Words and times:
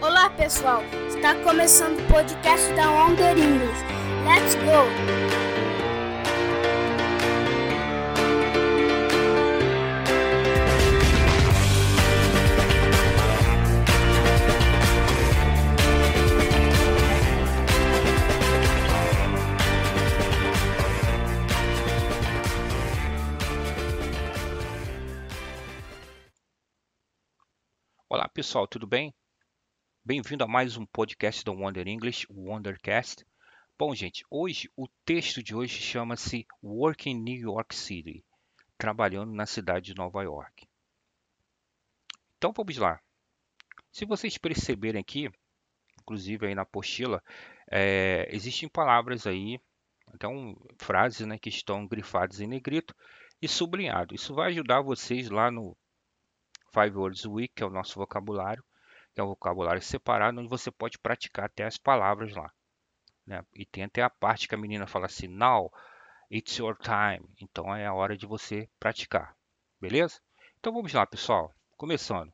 Olá 0.00 0.28
pessoal, 0.30 0.82
está 1.08 1.34
começando 1.42 1.98
o 1.98 2.12
podcast 2.12 2.72
da 2.74 2.90
Wonder 2.90 3.36
English. 3.38 3.82
Let's 4.24 4.54
go! 4.56 4.84
Olá 28.08 28.28
pessoal, 28.28 28.66
tudo 28.68 28.86
bem? 28.86 29.12
Bem-vindo 30.06 30.44
a 30.44 30.46
mais 30.46 30.76
um 30.76 30.84
podcast 30.84 31.42
da 31.42 31.50
Wonder 31.50 31.88
English, 31.88 32.26
o 32.28 32.50
Wondercast. 32.50 33.24
Bom, 33.78 33.94
gente, 33.94 34.22
hoje 34.28 34.70
o 34.76 34.86
texto 35.02 35.42
de 35.42 35.54
hoje 35.54 35.80
chama-se 35.80 36.46
Working 36.62 37.12
in 37.12 37.22
New 37.22 37.40
York 37.40 37.74
City, 37.74 38.22
trabalhando 38.76 39.32
na 39.32 39.46
cidade 39.46 39.86
de 39.86 39.94
Nova 39.94 40.22
York. 40.22 40.68
Então 42.36 42.52
vamos 42.54 42.76
lá. 42.76 43.00
Se 43.90 44.04
vocês 44.04 44.36
perceberem 44.36 45.00
aqui, 45.00 45.30
inclusive 45.98 46.48
aí 46.48 46.54
na 46.54 46.62
apostila, 46.62 47.22
é, 47.72 48.28
existem 48.30 48.68
palavras 48.68 49.26
aí, 49.26 49.58
então 50.14 50.54
frases 50.78 51.26
né, 51.26 51.38
que 51.38 51.48
estão 51.48 51.86
grifadas 51.86 52.40
em 52.40 52.46
negrito 52.46 52.94
e 53.40 53.48
sublinhado. 53.48 54.14
Isso 54.14 54.34
vai 54.34 54.50
ajudar 54.50 54.82
vocês 54.82 55.30
lá 55.30 55.50
no 55.50 55.74
Five 56.74 56.94
Words 56.94 57.24
Week, 57.24 57.54
que 57.56 57.62
é 57.62 57.66
o 57.66 57.70
nosso 57.70 57.98
vocabulário, 57.98 58.62
que 59.14 59.20
é 59.20 59.24
o 59.24 59.28
vocabulário 59.28 59.80
separado, 59.80 60.40
onde 60.40 60.48
você 60.48 60.70
pode 60.70 60.98
praticar 60.98 61.46
até 61.46 61.64
as 61.64 61.78
palavras 61.78 62.34
lá. 62.34 62.52
Né? 63.26 63.44
E 63.54 63.64
tem 63.64 63.84
até 63.84 64.02
a 64.02 64.10
parte 64.10 64.48
que 64.48 64.54
a 64.54 64.58
menina 64.58 64.86
fala 64.86 65.06
assim, 65.06 65.28
now 65.28 65.72
it's 66.30 66.56
your 66.58 66.76
time. 66.76 67.26
Então 67.40 67.74
é 67.74 67.86
a 67.86 67.94
hora 67.94 68.16
de 68.16 68.26
você 68.26 68.68
praticar. 68.78 69.36
Beleza? 69.80 70.20
Então 70.58 70.72
vamos 70.72 70.92
lá, 70.92 71.06
pessoal. 71.06 71.52
Começando. 71.76 72.32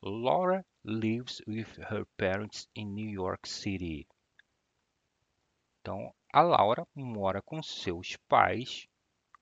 Laura 0.00 0.64
lives 0.84 1.42
with 1.46 1.78
her 1.90 2.06
parents 2.16 2.68
in 2.74 2.86
New 2.86 3.10
York 3.10 3.48
City. 3.48 4.06
Então, 5.80 6.14
a 6.32 6.40
Laura 6.40 6.86
mora 6.94 7.42
com 7.42 7.62
seus 7.62 8.16
pais 8.28 8.86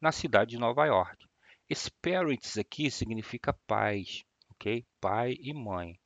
na 0.00 0.12
cidade 0.12 0.50
de 0.50 0.58
Nova 0.58 0.86
York. 0.86 1.26
Esse 1.68 1.90
parents 1.90 2.56
aqui 2.56 2.90
significa 2.90 3.52
pais, 3.66 4.24
ok? 4.50 4.86
Pai 5.00 5.36
e 5.40 5.52
mãe. 5.52 5.98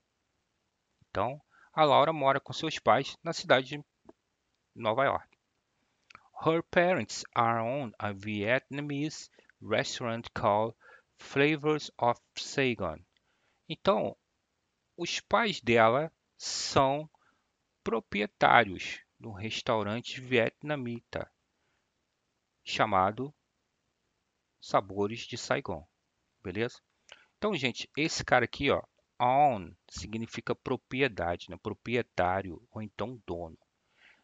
Então, 1.11 1.43
a 1.73 1.85
Laura 1.85 2.13
mora 2.13 2.41
com 2.41 2.53
seus 2.53 2.79
pais 2.79 3.17
na 3.23 3.33
cidade 3.33 3.67
de 3.69 3.85
Nova 4.75 5.05
York. 5.05 5.29
Her 6.45 6.63
parents 6.63 7.25
are 7.35 7.61
on 7.61 7.93
a 7.99 8.13
Vietnamese 8.13 9.29
restaurant 9.61 10.31
called 10.33 10.75
Flavors 11.19 11.91
of 11.99 12.21
Saigon. 12.37 12.99
Então, 13.69 14.17
os 14.97 15.21
pais 15.21 15.61
dela 15.61 16.13
são 16.39 17.11
proprietários 17.83 19.01
de 19.19 19.27
um 19.27 19.33
restaurante 19.33 20.21
vietnamita 20.21 21.31
chamado 22.65 23.35
Sabores 24.61 25.21
de 25.21 25.37
Saigon. 25.37 25.87
Beleza? 26.43 26.81
Então, 27.37 27.55
gente, 27.55 27.91
esse 27.97 28.25
cara 28.25 28.45
aqui, 28.45 28.71
ó, 28.71 28.83
own 29.21 29.73
significa 29.89 30.55
propriedade, 30.55 31.51
né? 31.51 31.57
proprietário 31.63 32.67
ou 32.71 32.81
então 32.81 33.21
dono. 33.27 33.59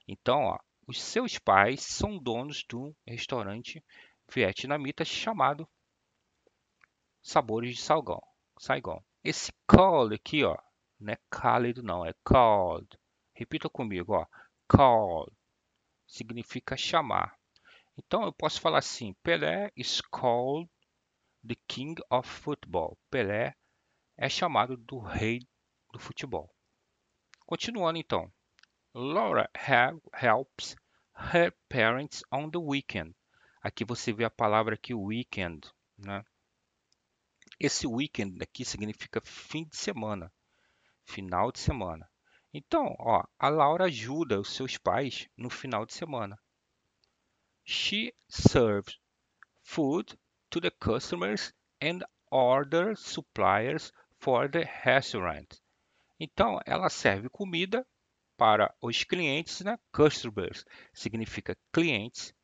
Então, 0.08 0.44
ó, 0.44 0.58
os 0.86 1.02
seus 1.02 1.38
pais 1.38 1.82
são 1.82 2.18
donos 2.18 2.64
de 2.68 2.76
um 2.76 2.94
restaurante 3.06 3.84
vietnamita 4.32 5.04
chamado 5.04 5.68
Sabores 7.22 7.74
de 7.74 7.82
Saigon. 7.82 8.22
Saigon. 8.58 9.02
Esse 9.22 9.52
call 9.66 10.12
aqui, 10.14 10.44
ó, 10.44 10.56
não 10.98 11.12
é 11.12 11.18
cálido 11.28 11.82
não, 11.82 12.06
é 12.06 12.14
called. 12.24 12.88
Repita 13.34 13.68
comigo, 13.68 14.14
ó, 14.14 14.24
called 14.68 15.32
significa 16.06 16.76
chamar. 16.76 17.36
Então 17.98 18.22
eu 18.22 18.32
posso 18.32 18.60
falar 18.60 18.78
assim: 18.78 19.14
Pelé 19.22 19.70
is 19.76 20.00
called 20.00 20.70
the 21.46 21.56
king 21.66 22.00
of 22.10 22.28
football. 22.28 22.96
Pelé 23.10 23.54
é 24.16 24.28
chamado 24.28 24.76
do 24.76 24.98
rei 24.98 25.40
do 25.92 25.98
futebol. 25.98 26.50
Continuando 27.44 27.98
então. 27.98 28.32
Laura 28.94 29.48
helps 29.54 30.74
her 31.14 31.54
parents 31.68 32.24
on 32.32 32.50
the 32.50 32.58
weekend. 32.58 33.14
Aqui 33.60 33.84
você 33.84 34.12
vê 34.12 34.24
a 34.24 34.30
palavra 34.30 34.74
aqui 34.74 34.94
weekend, 34.94 35.70
né? 35.98 36.24
Esse 37.60 37.86
weekend 37.86 38.42
aqui 38.42 38.64
significa 38.64 39.20
fim 39.24 39.64
de 39.64 39.76
semana, 39.76 40.32
final 41.04 41.52
de 41.52 41.58
semana. 41.58 42.10
Então, 42.52 42.94
ó, 42.98 43.22
a 43.38 43.48
Laura 43.48 43.84
ajuda 43.84 44.40
os 44.40 44.54
seus 44.54 44.78
pais 44.78 45.28
no 45.36 45.50
final 45.50 45.84
de 45.84 45.92
semana. 45.92 46.38
She 47.64 48.14
serves 48.28 48.98
food 49.62 50.18
to 50.48 50.60
the 50.60 50.70
customers 50.70 51.52
and 51.82 52.00
other 52.30 52.96
suppliers 52.96 53.92
for 54.18 54.50
the 54.50 54.64
restaurant. 54.82 55.46
Então, 56.18 56.60
ela 56.64 56.88
serve 56.88 57.28
comida 57.28 57.86
para 58.36 58.74
os 58.80 59.04
clientes, 59.04 59.60
né? 59.60 59.78
Customers 59.92 60.64
significa 60.92 61.56
clientes 61.72 62.34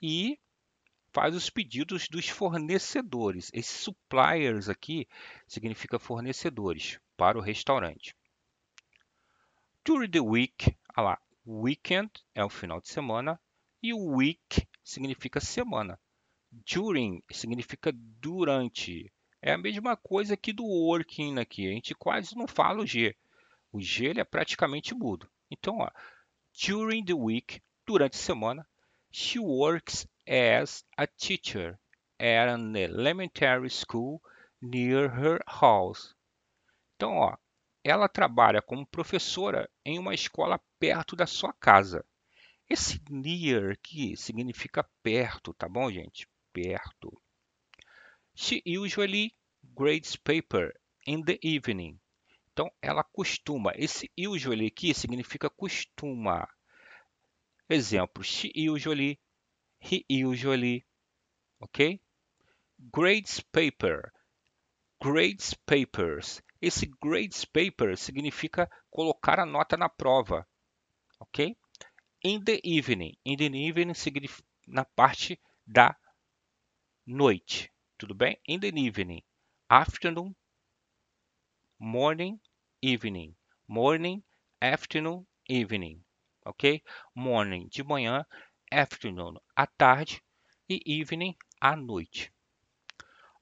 e 0.00 0.38
faz 1.12 1.34
os 1.34 1.50
pedidos 1.50 2.08
dos 2.08 2.28
fornecedores. 2.28 3.50
Esses 3.52 3.80
suppliers 3.80 4.68
aqui 4.68 5.06
significa 5.46 5.98
fornecedores 5.98 6.98
para 7.16 7.38
o 7.38 7.42
restaurante. 7.42 8.14
During 9.84 10.10
the 10.10 10.20
week, 10.20 10.76
olha 10.96 11.04
lá, 11.04 11.18
weekend 11.46 12.10
é 12.34 12.44
o 12.44 12.50
final 12.50 12.80
de 12.80 12.88
semana 12.88 13.40
e 13.82 13.92
week 13.92 14.68
significa 14.84 15.40
semana. 15.40 15.98
During 16.50 17.22
significa 17.30 17.92
durante. 17.94 19.12
É 19.42 19.52
a 19.52 19.58
mesma 19.58 19.96
coisa 19.96 20.36
que 20.36 20.52
do 20.52 20.64
working 20.64 21.38
aqui. 21.38 21.66
A 21.66 21.72
gente 21.72 21.94
quase 21.94 22.36
não 22.36 22.46
fala 22.46 22.82
o 22.82 22.86
G. 22.86 23.16
O 23.72 23.80
G 23.80 24.06
ele 24.06 24.20
é 24.20 24.24
praticamente 24.24 24.94
mudo. 24.94 25.30
Então, 25.50 25.78
ó, 25.78 25.90
during 26.66 27.04
the 27.04 27.14
week, 27.14 27.62
durante 27.86 28.14
a 28.14 28.18
semana, 28.18 28.66
she 29.10 29.38
works 29.38 30.06
as 30.28 30.84
a 30.96 31.06
teacher 31.06 31.78
at 32.18 32.48
an 32.48 32.76
elementary 32.76 33.70
school 33.70 34.20
near 34.60 35.08
her 35.08 35.40
house. 35.46 36.14
Então, 36.94 37.14
ó, 37.16 37.36
ela 37.82 38.08
trabalha 38.08 38.60
como 38.60 38.86
professora 38.86 39.70
em 39.84 39.98
uma 39.98 40.14
escola 40.14 40.60
perto 40.78 41.16
da 41.16 41.26
sua 41.26 41.52
casa. 41.54 42.04
Esse 42.68 43.00
near 43.08 43.72
aqui 43.72 44.16
significa 44.16 44.88
perto, 45.02 45.54
tá 45.54 45.68
bom, 45.68 45.90
gente? 45.90 46.28
Perto. 46.52 47.20
She 48.42 48.62
usually 48.64 49.36
grades 49.74 50.16
paper 50.16 50.72
in 51.04 51.22
the 51.26 51.38
evening. 51.42 52.00
Então, 52.50 52.72
ela 52.80 53.04
costuma. 53.04 53.70
Esse 53.76 54.10
usually 54.16 54.66
aqui 54.66 54.94
significa 54.94 55.50
costuma. 55.50 56.48
Exemplo, 57.68 58.24
she 58.24 58.50
usually, 58.56 59.20
he 59.78 60.06
usually, 60.08 60.86
ok? 61.60 62.00
Grades 62.90 63.40
paper, 63.40 64.10
grades 65.02 65.52
papers. 65.66 66.40
Esse 66.62 66.86
grades 66.98 67.44
paper 67.44 67.94
significa 67.94 68.66
colocar 68.90 69.38
a 69.38 69.44
nota 69.44 69.76
na 69.76 69.90
prova, 69.90 70.48
ok? 71.20 71.54
In 72.24 72.42
the 72.42 72.58
evening, 72.64 73.18
in 73.22 73.36
the 73.36 73.54
evening 73.54 73.92
significa 73.92 74.48
na 74.66 74.86
parte 74.86 75.38
da 75.66 75.94
noite, 77.06 77.70
tudo 78.00 78.14
bem? 78.14 78.34
In 78.46 78.60
the 78.60 78.68
evening, 78.68 79.22
afternoon, 79.68 80.34
morning, 81.78 82.40
evening. 82.80 83.36
Morning, 83.68 84.22
afternoon, 84.62 85.26
evening. 85.50 86.02
Ok? 86.46 86.82
Morning 87.14 87.68
de 87.68 87.82
manhã, 87.84 88.24
afternoon 88.72 89.36
à 89.54 89.66
tarde 89.66 90.22
e 90.66 90.80
evening 90.86 91.36
à 91.60 91.76
noite. 91.76 92.32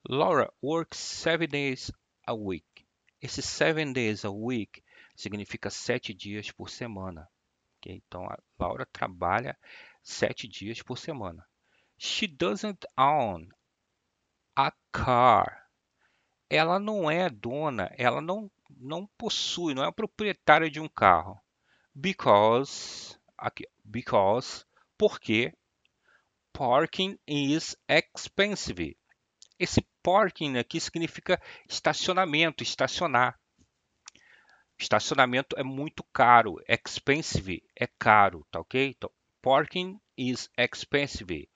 Laura 0.08 0.50
works 0.60 0.98
seven 0.98 1.48
days 1.48 1.92
a 2.26 2.34
week. 2.34 2.84
Esse 3.22 3.42
seven 3.42 3.92
days 3.92 4.24
a 4.24 4.30
week 4.32 4.82
significa 5.14 5.70
sete 5.70 6.12
dias 6.12 6.50
por 6.50 6.68
semana. 6.68 7.28
Okay? 7.78 8.02
Então 8.04 8.24
a 8.24 8.36
Laura 8.58 8.84
trabalha 8.92 9.56
sete 10.02 10.48
dias 10.48 10.82
por 10.82 10.98
semana. 10.98 11.46
She 11.96 12.26
doesn't 12.26 12.84
own 12.96 13.50
a 14.58 14.72
car. 14.90 15.70
Ela 16.50 16.80
não 16.80 17.08
é 17.08 17.30
dona, 17.30 17.94
ela 17.96 18.20
não 18.20 18.50
não 18.76 19.06
possui, 19.16 19.72
não 19.72 19.84
é 19.84 19.92
proprietário 19.92 20.68
de 20.68 20.80
um 20.80 20.88
carro. 20.88 21.40
Because, 21.94 23.16
aqui, 23.36 23.68
because, 23.84 24.64
porque 24.98 25.54
parking 26.52 27.16
is 27.24 27.76
expensive. 27.88 28.96
Esse 29.60 29.86
parking 30.02 30.58
aqui 30.58 30.80
significa 30.80 31.40
estacionamento, 31.68 32.64
estacionar. 32.64 33.38
Estacionamento 34.76 35.56
é 35.56 35.62
muito 35.62 36.02
caro, 36.12 36.56
expensive 36.66 37.62
é 37.76 37.86
caro, 37.96 38.44
tá 38.50 38.58
ok? 38.58 38.88
Então, 38.88 39.10
parking 39.40 40.00
is 40.16 40.50
expensive. 40.58 41.48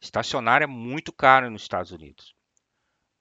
Estacionar 0.00 0.62
é 0.62 0.66
muito 0.66 1.12
caro 1.12 1.50
nos 1.50 1.62
Estados 1.62 1.90
Unidos. 1.90 2.34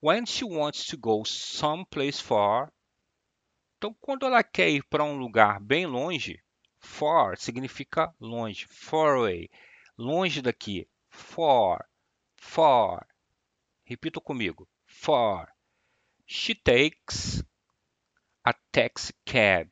When 0.02 0.26
she 0.26 0.46
wants 0.46 0.86
to 0.86 0.98
go 0.98 1.26
someplace 1.26 2.22
far, 2.22 2.72
então 3.78 3.96
quando 4.00 4.26
ela 4.26 4.44
quer 4.44 4.70
ir 4.70 4.84
para 4.84 5.04
um 5.04 5.18
lugar 5.18 5.60
bem 5.60 5.88
longe, 5.88 6.40
far 6.78 7.38
significa 7.38 8.14
longe, 8.20 8.68
far 8.68 9.18
away, 9.18 9.50
longe 9.98 10.42
daqui, 10.42 10.88
far, 11.10 11.90
far. 12.36 13.08
Repita 13.84 14.22
comigo, 14.22 14.70
far. 14.86 15.52
She 16.26 16.54
takes 16.54 17.44
a 18.44 18.54
taxi 18.72 19.14
cab. 19.26 19.72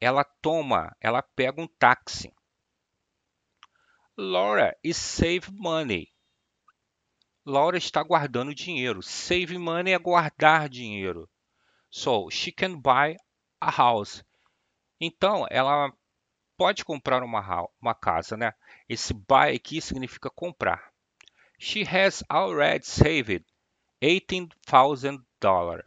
Ela 0.00 0.22
toma, 0.22 0.94
ela 1.00 1.22
pega 1.22 1.60
um 1.60 1.66
táxi. 1.66 2.32
Laura 4.16 4.76
is 4.84 4.96
save 4.96 5.50
money. 5.52 6.11
Laura 7.44 7.76
está 7.76 8.02
guardando 8.02 8.54
dinheiro. 8.54 9.02
Save 9.02 9.58
money 9.58 9.92
é 9.92 9.98
guardar 9.98 10.68
dinheiro. 10.68 11.28
So, 11.90 12.30
she 12.30 12.52
can 12.52 12.78
buy 12.78 13.16
a 13.60 13.70
house. 13.70 14.24
Então, 15.00 15.46
ela 15.50 15.92
pode 16.56 16.84
comprar 16.84 17.22
uma, 17.22 17.68
uma 17.80 17.94
casa, 17.94 18.36
né? 18.36 18.54
Esse 18.88 19.12
buy 19.12 19.54
aqui 19.54 19.80
significa 19.80 20.30
comprar. 20.30 20.92
She 21.58 21.82
has 21.82 22.22
already 22.30 22.86
saved 22.86 23.44
$18,000. 24.02 25.82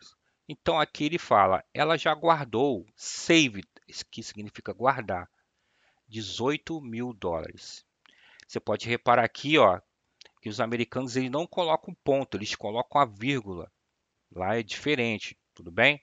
Então 0.48 0.80
aqui 0.80 1.06
ele 1.06 1.18
fala, 1.18 1.64
ela 1.74 1.98
já 1.98 2.14
guardou, 2.14 2.86
saved, 2.96 3.68
que 4.12 4.22
significa 4.22 4.74
guardar, 4.74 5.30
18 6.08 6.80
mil 6.82 7.14
dólares. 7.14 7.86
Você 8.48 8.60
pode 8.60 8.88
reparar 8.88 9.24
aqui, 9.24 9.58
ó, 9.58 9.82
que 10.46 10.50
os 10.50 10.60
americanos 10.60 11.16
eles 11.16 11.32
não 11.32 11.48
colocam 11.48 11.92
ponto, 12.04 12.38
eles 12.38 12.54
colocam 12.54 13.02
a 13.02 13.06
vírgula. 13.06 13.72
Lá 14.32 14.56
é 14.56 14.62
diferente, 14.62 15.36
tudo 15.56 15.72
bem? 15.72 16.00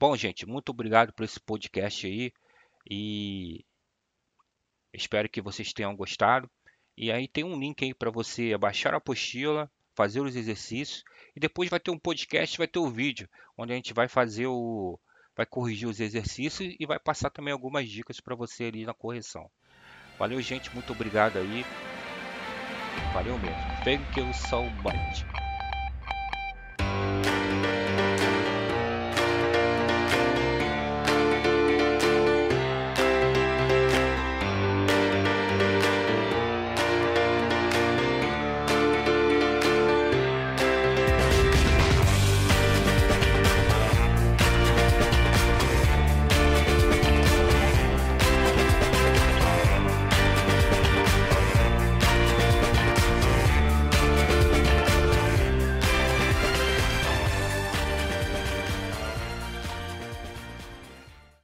Bom, 0.00 0.16
gente, 0.16 0.44
muito 0.44 0.70
obrigado 0.70 1.12
por 1.12 1.22
esse 1.22 1.38
podcast 1.38 2.08
aí 2.08 2.32
e 2.90 3.64
espero 4.92 5.28
que 5.28 5.40
vocês 5.40 5.72
tenham 5.72 5.94
gostado. 5.94 6.50
E 6.96 7.12
aí 7.12 7.28
tem 7.28 7.44
um 7.44 7.56
link 7.56 7.84
aí 7.84 7.94
para 7.94 8.10
você 8.10 8.58
baixar 8.58 8.94
a 8.94 8.96
apostila, 8.96 9.70
fazer 9.94 10.20
os 10.20 10.34
exercícios 10.34 11.04
e 11.36 11.38
depois 11.38 11.70
vai 11.70 11.78
ter 11.78 11.92
um 11.92 11.98
podcast, 12.00 12.58
vai 12.58 12.66
ter 12.66 12.80
o 12.80 12.86
um 12.86 12.90
vídeo 12.90 13.28
onde 13.56 13.74
a 13.74 13.76
gente 13.76 13.94
vai 13.94 14.08
fazer 14.08 14.48
o 14.48 14.98
vai 15.36 15.46
corrigir 15.46 15.88
os 15.88 16.00
exercícios 16.00 16.74
e 16.80 16.84
vai 16.84 16.98
passar 16.98 17.30
também 17.30 17.52
algumas 17.52 17.88
dicas 17.88 18.18
para 18.18 18.34
você 18.34 18.64
ali 18.64 18.84
na 18.84 18.92
correção. 18.92 19.48
Valeu, 20.18 20.42
gente, 20.42 20.74
muito 20.74 20.92
obrigado 20.92 21.38
aí. 21.38 21.64
Valeu 23.12 23.38
mesmo. 23.38 23.70
You 24.16 24.32
so 24.32 24.70
much. 24.70 25.26